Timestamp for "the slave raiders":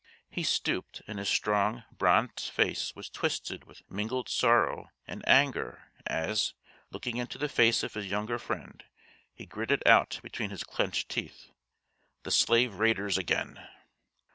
12.23-13.19